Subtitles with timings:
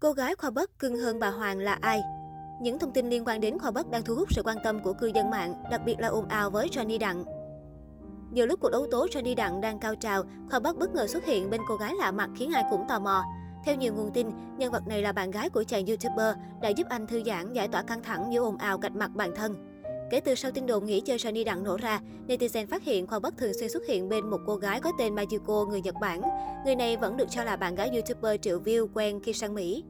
[0.00, 2.02] Cô gái khoa Bắc cưng hơn bà Hoàng là ai?
[2.60, 4.92] Những thông tin liên quan đến khoa Bắc đang thu hút sự quan tâm của
[4.92, 7.24] cư dân mạng, đặc biệt là ồn ào với Johnny Đặng.
[8.32, 11.24] Nhiều lúc cuộc đấu tố Johnny Đặng đang cao trào, khoa Bắc bất ngờ xuất
[11.24, 13.24] hiện bên cô gái lạ mặt khiến ai cũng tò mò.
[13.64, 16.86] Theo nhiều nguồn tin, nhân vật này là bạn gái của chàng YouTuber đã giúp
[16.90, 19.67] anh thư giãn, giải tỏa căng thẳng giữa ồn ào cạch mặt bản thân.
[20.10, 23.18] Kể từ sau tin đồn nghỉ chơi Sunny Đặng nổ ra, netizen phát hiện Khoa
[23.18, 26.20] Bắc thường xuyên xuất hiện bên một cô gái có tên Mayuko, người Nhật Bản.
[26.64, 29.84] Người này vẫn được cho là bạn gái YouTuber triệu view quen khi sang Mỹ.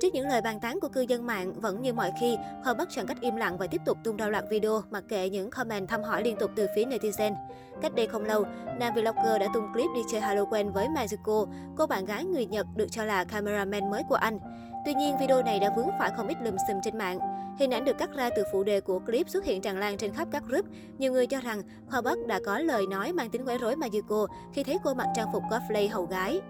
[0.00, 2.88] Trước những lời bàn tán của cư dân mạng, vẫn như mọi khi, Khoa Bắc
[2.90, 5.88] chọn cách im lặng và tiếp tục tung ra loạt video mặc kệ những comment
[5.88, 7.34] thăm hỏi liên tục từ phía netizen.
[7.82, 8.44] Cách đây không lâu,
[8.78, 12.66] nam vlogger đã tung clip đi chơi Halloween với Mazuko, cô bạn gái người Nhật
[12.76, 14.38] được cho là cameraman mới của anh.
[14.84, 17.18] Tuy nhiên, video này đã vướng phải không ít lùm xùm trên mạng.
[17.58, 20.12] Hình ảnh được cắt ra từ phụ đề của clip xuất hiện tràn lan trên
[20.12, 20.66] khắp các group.
[20.98, 24.26] Nhiều người cho rằng Hoa Bắc đã có lời nói mang tính quấy rối Mazuko
[24.52, 26.40] khi thấy cô mặc trang phục cosplay hầu gái.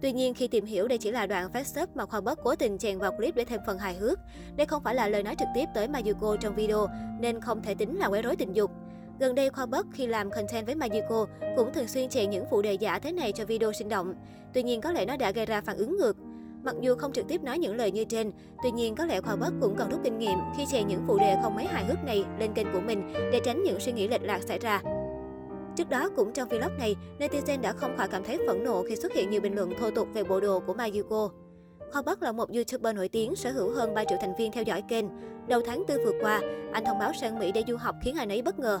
[0.00, 2.54] Tuy nhiên, khi tìm hiểu đây chỉ là đoạn phát up mà Khoa Bất cố
[2.54, 4.18] tình chèn vào clip để thêm phần hài hước.
[4.56, 6.86] Đây không phải là lời nói trực tiếp tới Mayuko trong video,
[7.20, 8.70] nên không thể tính là quấy rối tình dục.
[9.18, 12.62] Gần đây, Khoa Bất khi làm content với Mayuko cũng thường xuyên chèn những phụ
[12.62, 14.14] đề giả thế này cho video sinh động.
[14.52, 16.16] Tuy nhiên, có lẽ nó đã gây ra phản ứng ngược.
[16.64, 18.32] Mặc dù không trực tiếp nói những lời như trên,
[18.62, 21.18] tuy nhiên có lẽ Khoa Bất cũng cần rút kinh nghiệm khi chèn những phụ
[21.18, 24.08] đề không mấy hài hước này lên kênh của mình để tránh những suy nghĩ
[24.08, 24.82] lệch lạc xảy ra.
[25.76, 28.96] Trước đó, cũng trong vlog này, netizen đã không khỏi cảm thấy phẫn nộ khi
[28.96, 31.30] xuất hiện nhiều bình luận thô tục về bộ đồ của Mayuko.
[31.92, 34.64] Khoa Bắc là một YouTuber nổi tiếng, sở hữu hơn 3 triệu thành viên theo
[34.64, 35.04] dõi kênh.
[35.48, 36.40] Đầu tháng 4 vừa qua,
[36.72, 38.80] anh thông báo sang Mỹ để du học khiến ai nấy bất ngờ.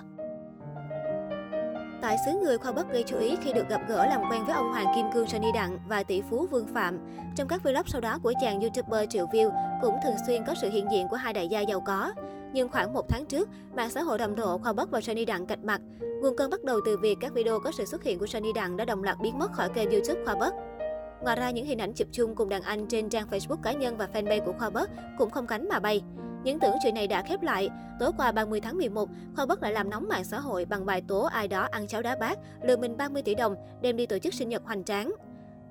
[2.02, 4.54] Tại xứ người, Khoa Bắc gây chú ý khi được gặp gỡ làm quen với
[4.54, 6.98] ông Hoàng Kim Cương Sunny Đặng và tỷ phú Vương Phạm.
[7.36, 9.50] Trong các vlog sau đó của chàng YouTuber triệu view,
[9.82, 12.12] cũng thường xuyên có sự hiện diện của hai đại gia giàu có.
[12.52, 15.46] Nhưng khoảng một tháng trước, mạng xã hội rầm rộ Khoa Bắc và Sunny Đặng
[15.46, 15.80] cạch mặt.
[16.22, 18.76] Nguồn cơn bắt đầu từ việc các video có sự xuất hiện của Sunny Đặng
[18.76, 20.54] đã đồng loạt biến mất khỏi kênh YouTube Khoa Bắc.
[21.22, 23.96] Ngoài ra, những hình ảnh chụp chung cùng đàn anh trên trang Facebook cá nhân
[23.96, 26.02] và fanpage của Khoa Bắc cũng không cánh mà bay.
[26.44, 27.70] Những tưởng chuyện này đã khép lại.
[27.98, 31.02] Tối qua 30 tháng 11, Khoa Bất lại làm nóng mạng xã hội bằng bài
[31.08, 34.18] tố ai đó ăn cháo đá bát, lừa mình 30 tỷ đồng, đem đi tổ
[34.18, 35.12] chức sinh nhật hoành tráng.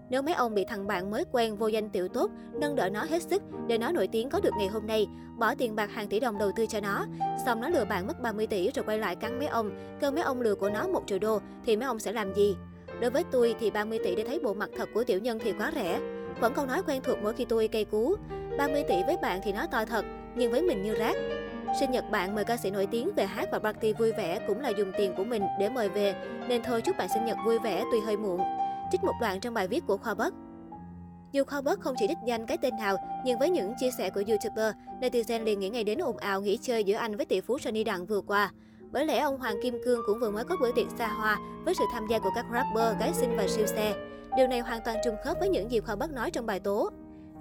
[0.10, 3.04] Nếu mấy ông bị thằng bạn mới quen vô danh tiểu tốt, nâng đỡ nó
[3.04, 6.08] hết sức để nó nổi tiếng có được ngày hôm nay, bỏ tiền bạc hàng
[6.08, 7.06] tỷ đồng đầu tư cho nó,
[7.46, 10.24] xong nó lừa bạn mất 30 tỷ rồi quay lại cắn mấy ông, kêu mấy
[10.24, 12.56] ông lừa của nó 1 triệu đô thì mấy ông sẽ làm gì?
[13.02, 15.54] Đối với tôi thì 30 tỷ để thấy bộ mặt thật của tiểu nhân thì
[15.54, 16.00] quá rẻ.
[16.40, 18.16] Vẫn câu nói quen thuộc mỗi khi tôi cây cú.
[18.58, 20.06] 30 tỷ với bạn thì nó to thật,
[20.36, 21.16] nhưng với mình như rác.
[21.80, 24.60] Sinh nhật bạn mời ca sĩ nổi tiếng về hát và party vui vẻ cũng
[24.60, 26.16] là dùng tiền của mình để mời về,
[26.48, 28.42] nên thôi chúc bạn sinh nhật vui vẻ tuy hơi muộn.
[28.92, 30.34] Trích một đoạn trong bài viết của Khoa Bất.
[31.32, 34.10] Dù Khoa Bất không chỉ đích danh cái tên nào, nhưng với những chia sẻ
[34.10, 37.42] của YouTuber, netizen liền nghĩ ngay đến ồn ào nghỉ chơi giữa anh với tỷ
[37.42, 38.52] phú Sunny Đặng vừa qua.
[38.92, 41.74] Bởi lẽ ông Hoàng Kim Cương cũng vừa mới có bữa tiệc xa hoa với
[41.74, 43.94] sự tham gia của các rapper, gái xinh và siêu xe.
[44.38, 46.90] Điều này hoàn toàn trùng khớp với những gì Khoa Bất nói trong bài tố.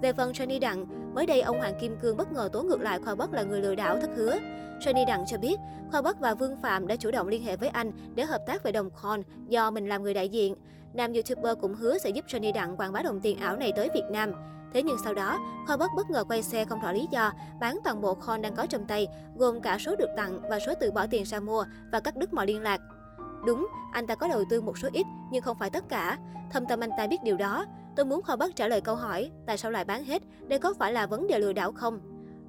[0.01, 0.85] Về phần Johnny Đặng,
[1.15, 3.61] mới đây ông Hoàng Kim Cương bất ngờ tố ngược lại Khoa Bắc là người
[3.61, 4.37] lừa đảo thất hứa.
[4.79, 5.59] Johnny Đặng cho biết,
[5.91, 8.63] Khoa Bắc và Vương Phạm đã chủ động liên hệ với anh để hợp tác
[8.63, 10.55] về đồng coin do mình làm người đại diện.
[10.93, 13.89] Nam YouTuber cũng hứa sẽ giúp Johnny Đặng quảng bá đồng tiền ảo này tới
[13.93, 14.31] Việt Nam.
[14.73, 17.79] Thế nhưng sau đó, Khoa Bắc bất ngờ quay xe không rõ lý do, bán
[17.83, 20.91] toàn bộ coin đang có trong tay, gồm cả số được tặng và số tự
[20.91, 22.81] bỏ tiền ra mua và cắt đứt mọi liên lạc.
[23.45, 26.17] Đúng, anh ta có đầu tư một số ít, nhưng không phải tất cả.
[26.51, 27.65] Thâm tâm anh ta biết điều đó.
[27.95, 30.21] Tôi muốn Kho Bắc trả lời câu hỏi, tại sao lại bán hết?
[30.47, 31.99] Đây có phải là vấn đề lừa đảo không?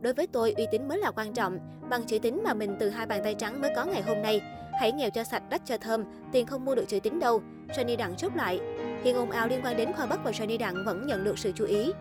[0.01, 1.59] Đối với tôi, uy tín mới là quan trọng.
[1.91, 4.41] Bằng chữ tín mà mình từ hai bàn tay trắng mới có ngày hôm nay.
[4.81, 7.43] Hãy nghèo cho sạch, đắt cho thơm, tiền không mua được chữ tín đâu.
[7.69, 8.61] Johnny Đặng chốt lại.
[9.05, 11.53] Hiện ồn ào liên quan đến Khoa Bắc và Johnny Đặng vẫn nhận được sự
[11.55, 11.93] chú ý.